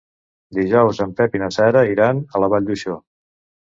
[0.57, 3.01] Dijous en Pep i na Sara iran a la Vall d'Uixó.